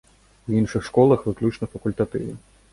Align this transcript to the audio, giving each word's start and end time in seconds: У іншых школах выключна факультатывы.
У 0.47 0.55
іншых 0.61 0.87
школах 0.89 1.19
выключна 1.29 1.71
факультатывы. 1.77 2.31